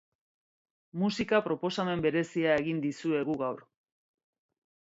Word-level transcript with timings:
Musika 1.01 1.41
proposamen 1.49 2.03
berezia 2.07 2.57
egin 2.63 2.81
dizuegu 2.87 3.39
gaur. 3.43 3.63